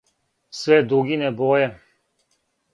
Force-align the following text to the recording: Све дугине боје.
Све 0.59 0.79
дугине 0.93 1.31
боје. 1.43 1.71